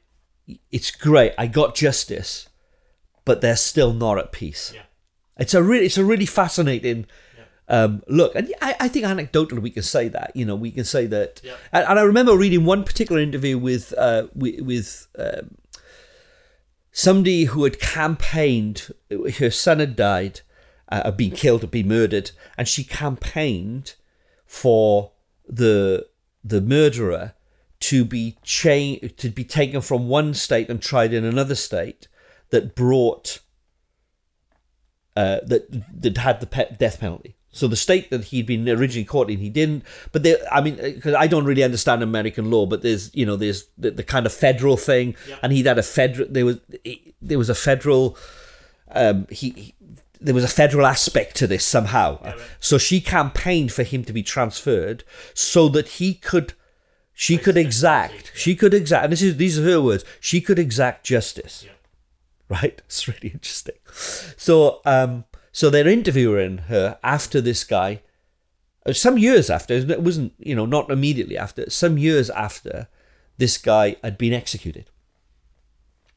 [0.71, 2.49] it's great, I got justice,
[3.25, 4.83] but they're still not at peace." Yeah.
[5.39, 7.07] It's a really it's a really fascinating
[7.73, 10.37] um, look, and I, I think anecdotally we can say that.
[10.37, 11.41] You know, we can say that.
[11.43, 11.55] Yeah.
[11.73, 15.57] And, and I remember reading one particular interview with uh, with, with um,
[16.93, 18.93] somebody who had campaigned.
[19.39, 20.43] Her son had died,
[20.91, 23.95] uh, had been killed, had been murdered, and she campaigned
[24.45, 25.13] for
[25.49, 26.07] the
[26.45, 27.33] the murderer
[27.81, 32.07] to be cha- to be taken from one state and tried in another state
[32.51, 33.41] that brought
[35.17, 35.69] uh, that
[36.03, 37.35] that had the pe- death penalty.
[37.53, 39.85] So the state that he'd been originally caught in, he didn't.
[40.11, 43.37] But there, I mean, because I don't really understand American law, but there's you know
[43.37, 46.29] there's the, the kind of federal thing, and he'd had a federal.
[46.29, 46.61] There was
[47.21, 48.17] there was a federal.
[48.91, 49.75] Um, he, he
[50.21, 52.35] there was a federal aspect to this somehow.
[52.61, 56.55] So she campaigned for him to be transferred so that he could.
[57.13, 58.33] She could exact.
[58.35, 59.05] She could exact.
[59.05, 60.05] And this is these are her words.
[60.21, 61.67] She could exact justice
[62.53, 62.81] right?
[62.87, 63.77] It's really interesting.
[64.37, 68.01] So, um, so they're interviewing her after this guy,
[68.87, 69.75] uh, some years after.
[69.75, 71.69] It wasn't, you know, not immediately after.
[71.69, 72.89] Some years after
[73.37, 74.91] this guy had been executed.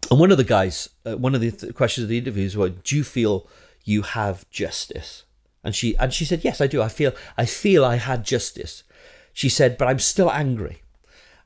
[0.09, 2.71] And one of the guys, uh, one of the th- questions of the interviews was,
[2.83, 3.47] "Do you feel
[3.83, 5.23] you have justice?"
[5.63, 6.81] And she and she said, "Yes, I do.
[6.81, 8.83] I feel I feel I had justice."
[9.33, 10.83] She said, "But I'm still angry,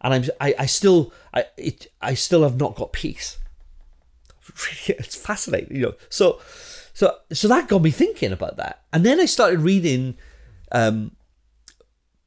[0.01, 3.37] and I'm I, I still I it I still have not got peace."
[4.87, 5.95] It's fascinating, you know.
[6.09, 6.41] So
[6.99, 10.17] so so that got me thinking about that, and then I started reading
[10.73, 11.15] um,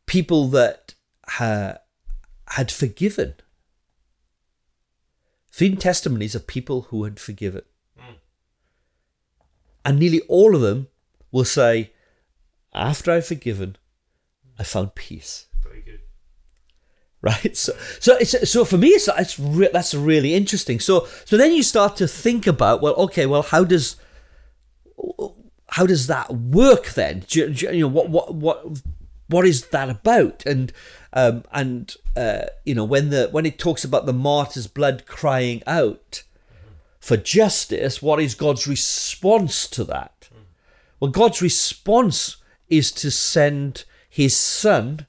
[0.07, 0.95] people that
[1.29, 1.75] ha,
[2.49, 3.35] had forgiven
[5.51, 7.61] reading testimonies of people who had forgiven.
[9.85, 10.89] And nearly all of them
[11.31, 11.93] will say,
[12.73, 13.77] after I've forgiven,
[14.59, 15.49] I found peace.
[15.63, 16.01] Very good.
[17.21, 20.81] Right, so so it's so for me, it's it's re- that's really interesting.
[20.81, 23.97] So so then you start to think about well, okay, well, how does
[25.71, 27.25] how does that work then?
[27.29, 28.81] Do, you- do you know what what what
[29.29, 30.45] what is that about?
[30.47, 30.73] And
[31.15, 35.63] um, and uh, you know when the when it talks about the martyr's blood crying
[35.67, 36.23] out
[37.01, 40.29] for justice, what is God's response to that?
[41.01, 42.37] Well, God's response
[42.69, 45.07] is to send His Son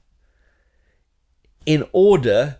[1.66, 2.58] in order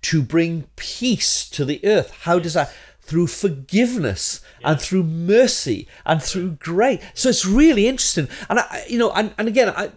[0.00, 2.10] to bring peace to the earth.
[2.22, 2.72] How does that?
[3.08, 7.02] Through forgiveness and through mercy and through grace.
[7.14, 8.28] So it's really interesting.
[8.50, 9.90] And I, you know, and, and again, I,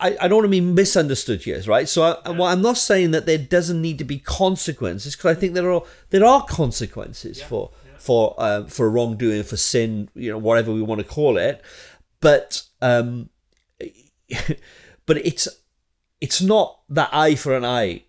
[0.00, 1.88] I, I don't want to be misunderstood here, right?
[1.88, 5.38] So I, well, I'm not saying that there doesn't need to be consequences because I
[5.38, 10.38] think there are there are consequences for for um, for wrongdoing, for sin, you know,
[10.38, 11.62] whatever we want to call it.
[12.20, 13.30] But um,
[15.06, 15.48] but it's
[16.20, 18.04] it's not that eye for an eye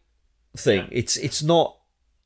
[0.55, 0.87] thing.
[0.91, 1.76] It's it's not.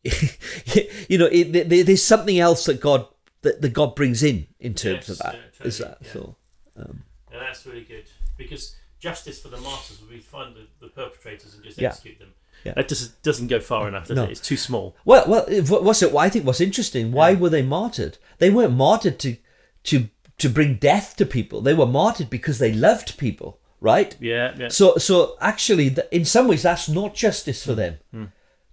[1.09, 3.07] you know, it, there- there's something else that God
[3.41, 5.35] that, that God brings in in terms Yes, of that.
[5.59, 6.11] yeah, Is that yeah.
[6.13, 6.35] so?
[6.77, 8.05] Um, yeah, that's really good
[8.37, 11.89] because justice for the martyrs would be find the, the perpetrators and just Yeah.
[11.89, 12.33] execute them.
[12.63, 12.73] Yeah.
[12.75, 14.25] That just doesn't go far enough, does No.
[14.25, 14.31] it?
[14.31, 14.95] It's too small.
[15.05, 15.45] Well, well,
[15.83, 16.13] what's it?
[16.15, 17.11] I think what's interesting.
[17.11, 18.19] Why were they martyred?
[18.37, 19.37] They weren't martyred to
[19.85, 21.61] to to bring death to people.
[21.61, 24.15] They were martyred because they loved people, right?
[24.19, 24.67] Yeah, yeah.
[24.69, 27.97] So, so actually, in some ways, that's not justice for them.
[28.11, 28.25] Hmm.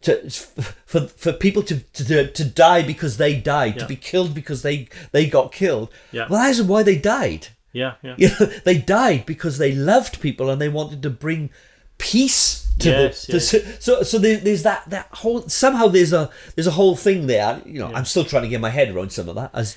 [0.03, 3.83] To for for people to to to die because they died, Yeah.
[3.83, 5.91] to be killed because they they got killed.
[6.13, 6.27] Yeah.
[6.29, 7.49] Well, that isn't why they died.
[7.73, 8.15] yeah, yeah.
[8.19, 11.51] You know, they died because they loved people and they wanted to bring
[11.99, 13.33] peace to Yes, the.
[13.35, 13.51] yes.
[13.51, 17.27] To, so, so there, there's that that whole somehow there's a there's a whole thing
[17.27, 17.61] there.
[17.67, 19.77] You know, I'm still trying to get my head around some of that as.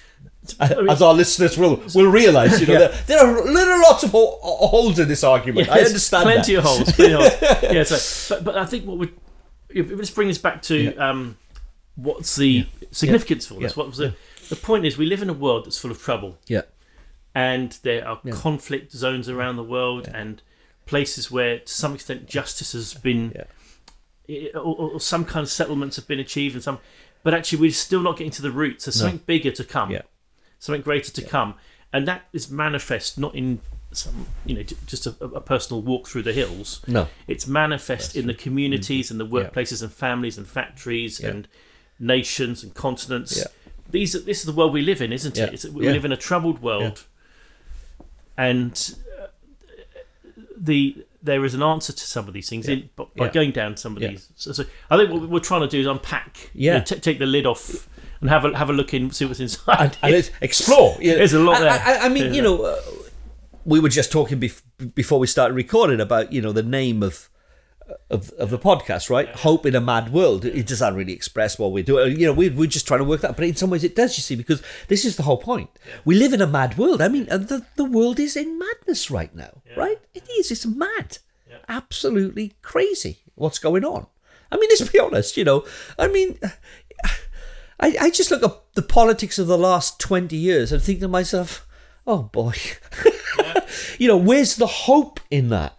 [0.59, 4.09] as our listeners will will realise, you know, there, there are there are lots of
[4.11, 5.69] holes in this argument.
[5.69, 6.59] I understand plenty that.
[6.59, 6.91] of holes.
[6.93, 7.63] Plenty of holes.
[7.75, 9.13] Yeah, so, but, but I think what if-
[9.75, 11.37] let's bring this back to um,
[11.95, 13.71] what's the significance for this?
[13.71, 13.75] Yeah.
[13.75, 14.15] What was the
[14.49, 14.85] the point?
[14.85, 16.61] Is we live in a world that's full of trouble, Yeah,
[17.33, 20.41] and there are conflict zones around the world, and
[20.85, 23.33] places where, to some extent, justice has been,
[24.27, 24.57] Yeah.
[24.57, 26.79] or, or some kind of settlements have been achieved, and some,
[27.23, 28.85] but actually we're still not getting to the roots.
[28.85, 30.01] There's something bigger to come, Yeah.
[30.59, 31.55] something greater to come,
[31.93, 33.59] and that is manifest not in
[33.91, 36.81] some, you know, just a, a personal walk through the hills.
[36.87, 41.25] no, It's manifest in the communities and the workplaces and families and factories Mm-hmm.
[41.25, 41.31] Yeah.
[41.31, 41.47] and
[41.99, 43.37] nations and continents.
[43.37, 43.43] Yeah.
[43.89, 45.45] These are, this is the world we live in, isn't Yeah.
[45.45, 45.53] it?
[45.53, 45.91] It's, we Yeah.
[45.91, 47.03] live in a troubled world,
[48.37, 49.27] and uh,
[50.57, 53.31] the there is an answer to some of these things in, by, by Yeah.
[53.31, 54.09] going down some of Yeah.
[54.09, 54.27] these.
[54.35, 56.49] So, so I think what we're trying to do is unpack.
[56.55, 56.77] you Yeah.
[56.79, 57.87] know, t- take the lid off
[58.21, 59.97] and have a have a look in, see what's inside.
[60.01, 60.97] and, and explore.
[61.01, 61.17] You know.
[61.17, 61.69] There's a lot there.
[61.71, 62.31] I, I mean, Yeah.
[62.31, 62.81] you know, uh,
[63.65, 64.63] we were just talking bef-
[64.95, 67.29] before we started recording about you know the name of
[68.09, 69.29] of, of the podcast, right?
[69.35, 70.45] Hope in a mad world.
[70.45, 72.19] It doesn't really express what we're doing.
[72.19, 74.17] You know, we, we're just trying to work that, but in some ways it does.
[74.17, 75.69] You see, because this is the whole point.
[76.05, 77.01] We live in a mad world.
[77.01, 79.99] I mean, uh, the the world is in madness right now, right?
[80.13, 80.51] It is.
[80.51, 81.19] It's mad,
[81.67, 83.19] absolutely crazy.
[83.35, 84.07] What's going on?
[84.51, 85.37] I mean, let's be honest.
[85.37, 85.65] You know,
[85.97, 86.39] I mean.
[87.83, 91.07] I, I just look at the politics of the last 20 years and think to
[91.07, 91.67] myself,
[92.05, 92.53] oh boy.
[93.99, 95.77] you know, where's the hope in that?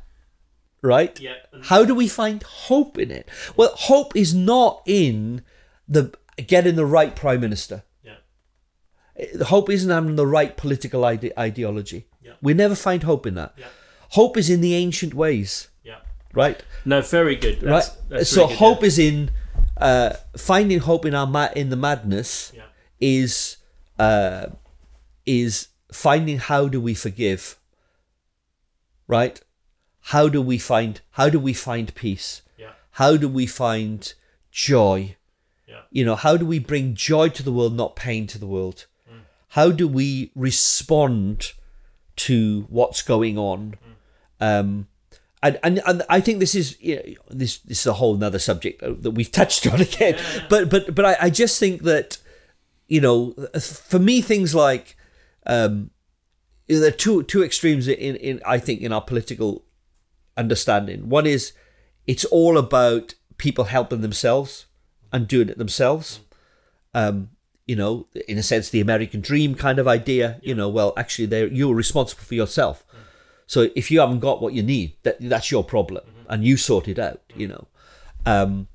[0.85, 1.19] Right?
[1.21, 1.35] Yeah,
[1.65, 3.29] How do we find hope in it?
[3.57, 5.43] Well, hope is not in
[5.89, 6.13] the
[6.49, 7.85] getting the right prime minister.
[8.03, 8.15] yeah,
[9.35, 12.09] The Hope isn't having the right political ide- ideology.
[12.21, 12.33] Yeah.
[12.43, 13.55] We never find hope in that.
[13.57, 13.67] Yeah.
[14.11, 15.99] Hope is in the ancient ways, yeah.
[16.35, 16.61] right?
[16.85, 17.61] No, very good.
[17.61, 17.99] That's, right.
[18.09, 18.87] that's so really good, hope yeah.
[18.87, 19.31] is in
[19.77, 22.63] uh, finding hope in our ma- in the madness Yeah.
[23.01, 23.57] is
[23.99, 24.47] uh,
[25.27, 27.57] is finding how do we forgive,
[29.07, 29.41] right?
[30.07, 32.43] How do we find how do we find peace?
[32.59, 34.13] Yeah, How do we find
[34.51, 35.17] joy?
[35.69, 38.47] yeah, You know, how do we bring joy to the world, not pain to the
[38.47, 38.87] world?
[39.11, 39.21] Mm.
[39.49, 41.53] How do we respond
[42.17, 43.77] to what's going on?
[44.41, 44.61] Mm.
[44.61, 44.87] Um,
[45.45, 48.39] and, and and I think this is you know, this this is a whole another
[48.39, 50.19] subject uh, that we've touched on again.
[50.49, 52.19] But but but I, I just think that
[52.89, 54.97] you know, for me, things like
[55.47, 55.91] um,
[56.69, 59.65] there are two two extremes in in I think in our political
[60.37, 61.09] understanding.
[61.09, 61.53] One is
[62.07, 64.67] it's all about people helping themselves
[65.13, 66.21] and doing it themselves.
[66.95, 67.31] Um,
[67.67, 70.41] you know, in a sense, the American dream kind of idea.
[70.43, 72.85] You know, well, actually, they you're responsible for yourself.
[73.47, 76.89] So if you haven't got what you need, that that's your problem, and you sort
[76.89, 77.21] it out.
[77.37, 77.69] You know,
[78.27, 78.69] um,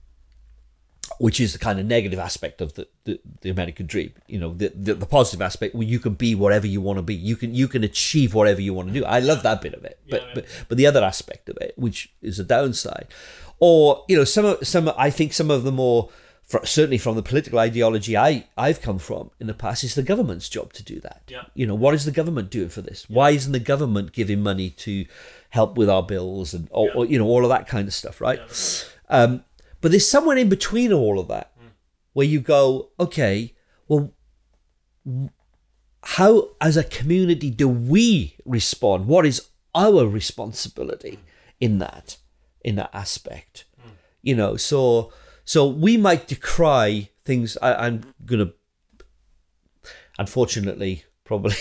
[1.19, 4.13] which is the kind of negative aspect of the, the, the American dream.
[4.27, 7.03] You know, the, the, the positive aspect where you can be whatever you want to
[7.03, 7.15] be.
[7.15, 9.05] You can you can achieve whatever you want to do.
[9.05, 9.99] I love that bit of it.
[10.09, 10.33] But Yeah, yeah.
[10.35, 13.07] but but the other aspect of it, which is a downside,
[13.59, 16.09] or you know, some of some I think some of the more
[16.63, 20.47] certainly from the political ideology I I've come from in the past is the government's
[20.47, 21.23] job to do that.
[21.27, 21.43] Yeah.
[21.53, 23.09] You know, what is the government doing for this?
[23.09, 25.05] Why isn't the government giving money to
[25.49, 28.21] help with our bills and or, or, you know all of that kind of stuff,
[28.21, 28.39] right?
[29.09, 29.43] Um,
[29.81, 31.67] but there's somewhere in between all of that hmm.
[32.13, 33.53] where you go, okay,
[33.87, 34.13] well,
[36.03, 39.07] how as a community do we respond?
[39.07, 41.19] What is our responsibility
[41.59, 42.17] in that
[42.63, 43.65] in that aspect?
[43.81, 43.89] Hmm.
[44.21, 45.11] You know, so
[45.45, 47.57] so we might decry things.
[47.61, 48.51] I, I'm gonna,
[50.19, 51.53] unfortunately, probably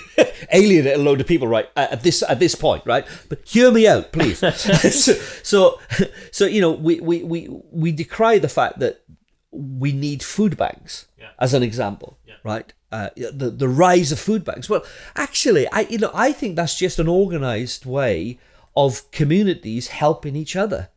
[0.52, 3.06] alienate a load of people right at this at this point, right?
[3.28, 4.38] But hear me out, please.
[4.56, 5.78] so, so,
[6.32, 9.02] so you know, we, we we we decry the fact that
[9.52, 11.30] we need food banks Yeah.
[11.38, 12.34] as an example, Yeah.
[12.42, 12.72] right?
[12.90, 14.68] Uh, the the rise of food banks.
[14.68, 18.38] Well, actually, I you know I think that's just an organized way
[18.76, 20.88] of communities helping each other.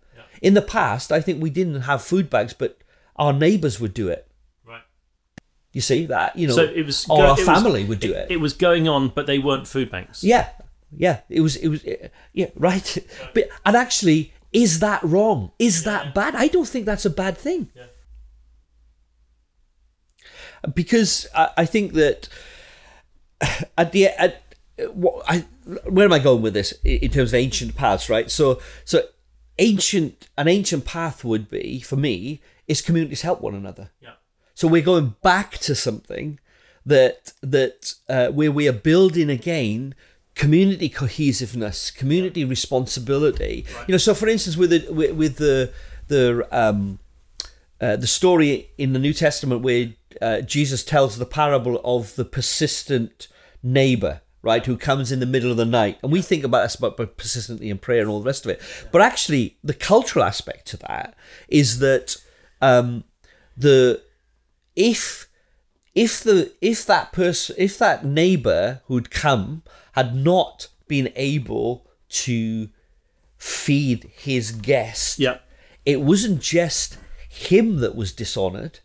[0.42, 2.78] In the past, I think we didn't have food banks, but
[3.16, 4.28] our neighbors would do it.
[5.74, 8.14] You see that you know, So it was or our it was- family would do
[8.14, 8.38] it, it.
[8.38, 10.24] was going on, but they weren't food banks.
[10.24, 10.50] Yeah,
[10.96, 11.22] yeah.
[11.30, 11.56] It was.
[11.56, 11.84] It was.
[12.32, 12.98] Yeah, right.
[13.34, 15.52] But and actually, is that wrong?
[15.58, 16.36] Is that bad?
[16.36, 17.70] I don't think that's a bad thing.
[17.76, 17.86] Yeah.
[20.74, 22.30] Because I, I think that
[23.78, 24.42] at the at
[24.94, 25.46] what I
[25.90, 28.10] where am I going with this in terms of ancient paths?
[28.10, 28.30] Right.
[28.32, 29.04] So so
[29.60, 33.92] ancient an ancient path would be for me is communities help one another.
[34.02, 34.12] Yeah.
[34.54, 36.40] So we're going back to something
[36.86, 39.96] that that uh, where we are building again
[40.36, 43.66] community cohesiveness, community responsibility.
[43.88, 45.72] You know, so for instance, with the with, with the
[46.08, 47.00] the um,
[47.82, 52.26] uh, the story in the New Testament where uh, Jesus tells the parable of the
[52.26, 53.28] persistent
[53.62, 56.76] neighbor, right, who comes in the middle of the night, and we think about this
[56.76, 58.62] about persistently in prayer and all the rest of it.
[58.92, 61.16] But actually, the cultural aspect to that
[61.48, 62.18] is that
[62.62, 63.04] um,
[63.58, 64.02] the
[64.76, 65.28] if
[65.96, 72.70] if the if that person if that neighbor who'd come had not been able to
[73.38, 75.38] feed his guest Yeah.
[75.86, 76.98] it wasn't just
[77.30, 78.80] him that was dishonored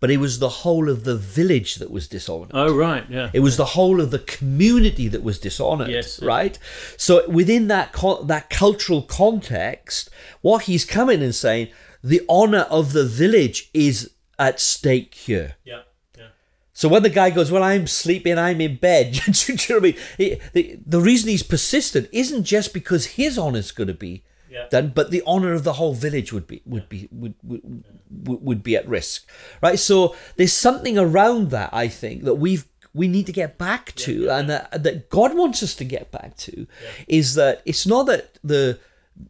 [0.00, 3.04] but it was the whole of the village that was dishonored Oh right.
[3.08, 3.30] Yeah.
[3.32, 6.20] it was the whole of the community that was dishonored, Yes.
[6.22, 6.58] right?
[6.98, 7.94] So within that
[8.26, 10.10] that cultural context,
[10.42, 11.68] what he's coming and saying,
[12.02, 15.56] the honor of the village is at stake here.
[15.64, 15.82] yeah.
[16.18, 16.26] Yeah.
[16.72, 19.12] So when the guy goes, well, I'm sleeping, I'm in bed.
[19.30, 19.96] do you know what I mean?
[20.18, 24.66] He- the, the reason he's persistent isn't just because his honor's going to be Yeah.
[24.70, 28.42] done, but the honor of the whole village would be would be would, would would
[28.42, 29.28] would be at risk,
[29.62, 29.78] right?
[29.78, 34.28] So there's something around that I think that we've we need to get back to,
[34.30, 36.66] and that, that God wants us to get back to,
[37.08, 38.78] is that it's not that the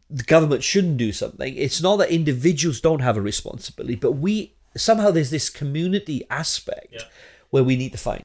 [0.09, 1.55] the government shouldn't do something.
[1.55, 6.87] It's not that individuals don't have a responsibility, but we somehow there's this community aspect
[6.93, 7.01] Yeah.
[7.49, 8.23] where we need to find.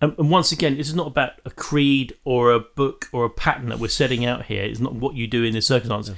[0.00, 3.24] And, um, and once again, this is not about a creed or a book or
[3.24, 4.64] a pattern that we're setting out here.
[4.64, 6.10] It's not what you do in this circumstance.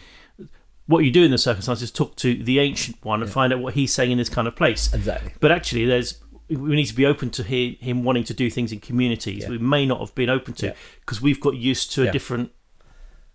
[0.86, 3.60] What you do in the circumstance is talk to the ancient one and find out
[3.60, 4.92] what he's saying in this kind of place.
[4.92, 5.32] Exactly.
[5.40, 6.20] But actually, there's
[6.50, 9.48] we need to be open to hear him wanting to do things in communities Yeah.
[9.48, 10.74] we may not have been open to Yeah.
[11.00, 12.52] because we've got used to a different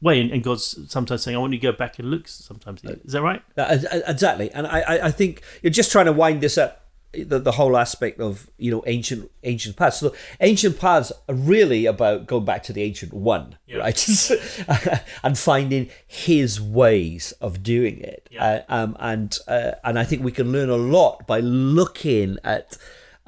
[0.01, 0.19] way.
[0.21, 3.13] And, and God's sometimes saying, "I want you to go back and look." Sometimes is
[3.13, 3.41] that right?
[3.57, 6.75] Uh, uh, Exactly, and I, I- think you're just trying to wind this up.
[7.11, 9.97] The, the whole aspect of you know ancient ancient paths.
[9.99, 14.29] So ancient paths are really about going back to the ancient one, right?
[15.23, 18.27] and finding his ways of doing it.
[18.31, 18.63] Yeah.
[18.69, 22.77] Uh, um, and uh, and I think we can learn a lot by looking at.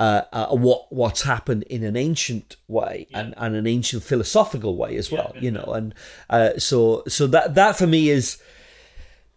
[0.02, 4.98] Uh, uh, what what's happened in an ancient way and, and an ancient philosophical way
[4.98, 5.94] as well, you know, and
[6.32, 8.42] uh, so so that that for me is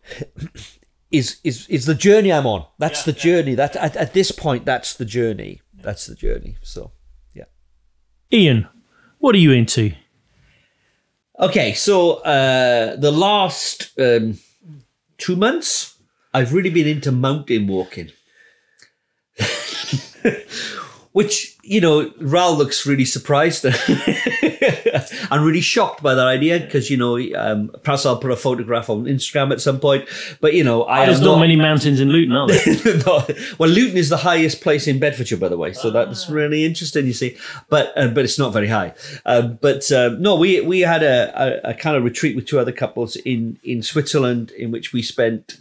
[1.11, 2.65] is is is the journey I'm on.
[2.79, 3.55] That's Yeah, the journey.
[3.55, 5.61] That at, at this point, that's the journey.
[5.75, 6.57] That's the journey.
[6.63, 6.93] So
[7.35, 7.45] yeah.
[8.33, 8.67] Ian,
[9.19, 9.93] what are you into?
[11.39, 14.39] Okay, so uh, the last um,
[15.19, 15.99] two months,
[16.33, 18.13] I've really been into mountain walking.
[21.15, 23.65] Which you know Raoul looks really surprised
[25.31, 28.91] and really shocked by that idea because you know um, perhaps I'll put a photograph
[28.91, 30.09] on Instagram at some point.
[30.41, 32.97] But you know, I There's am not many mountains in Luton, are there?
[33.07, 33.25] no,
[33.59, 37.07] well, Luton is the highest place in Bedfordshire, by the way, so that's really interesting.
[37.07, 37.37] You see,
[37.69, 38.93] but uh, but it's not very high.
[39.25, 42.59] Um, but um, no, we we had a, a, a kind of retreat with two
[42.59, 45.61] other couples in in Switzerland, in which we spent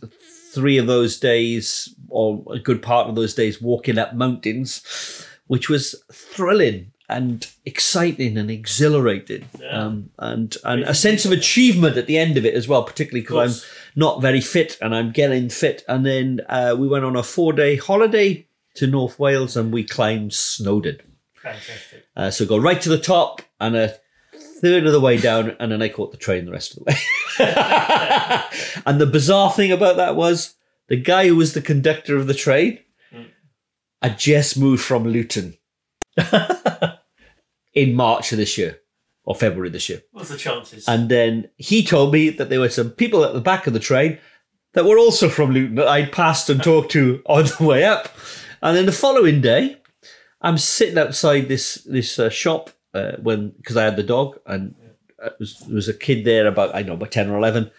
[0.51, 5.69] three of those days, or a good part of those days, walking up mountains, which
[5.69, 12.17] was thrilling and exciting and exhilarating, um, and and a sense of achievement at the
[12.17, 15.83] end of it as well, particularly because I'm not very fit and I'm getting fit.
[15.87, 18.47] And then uh, we went on a four day holiday
[18.77, 20.97] to North Wales and we climbed Snowdon.
[21.35, 22.07] Fantastic.
[22.15, 23.95] Uh, so go right to the top and a
[24.59, 26.85] third of the way down, and then I caught the train the rest of the
[26.85, 26.97] way.
[28.87, 30.55] and the bizarre thing about that was
[30.87, 32.79] the guy who was the conductor of the train
[34.03, 35.57] had just moved from Luton
[37.73, 38.79] in March of this year
[39.23, 40.01] or February this year.
[40.11, 40.87] What's the chances?
[40.87, 43.79] And then he told me that there were some people at the back of the
[43.79, 44.19] train
[44.73, 48.09] that were also from Luton that I'd passed and talked to on the way up.
[48.61, 49.77] And then the following day,
[50.41, 54.75] I'm sitting outside this this uh, shop uh, when because I had the dog and
[55.21, 57.37] uh, it was, there was a kid there about I don't know about ten or
[57.37, 57.71] eleven,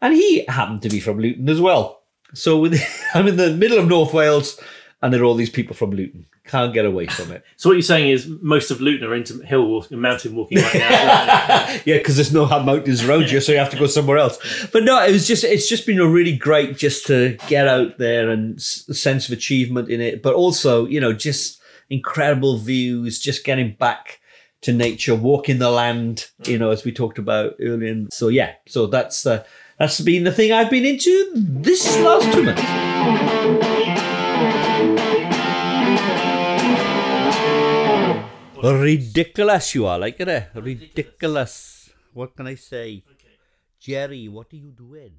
[0.00, 2.02] and he happened to be from Luton as well.
[2.34, 2.80] So with,
[3.14, 4.60] I'm in the middle of North Wales,
[5.04, 6.24] and there are all these people from Luton.
[6.46, 7.44] Can't get away from it.
[7.56, 10.74] so what you're saying is most of Luton are into hill walking, mountain walking right
[10.74, 11.78] now.
[11.84, 14.38] yeah, because there's no high mountains around you, so you have to go somewhere else.
[14.72, 17.98] But no, it was just it's just been a really great just to get out
[17.98, 22.56] there and s- a sense of achievement in it, but also you know just incredible
[22.56, 24.20] views, just getting back
[24.62, 28.06] to nature, walking the land, you know, as we talked about earlier.
[28.10, 29.44] So yeah, so that's uh,
[29.78, 33.43] that's been the thing I've been into this last two months.
[38.64, 40.48] Ridiculous, you are like it?
[40.54, 41.90] Ridiculous.
[42.14, 43.04] What can I say?
[43.78, 45.12] Jerry, what are you doing?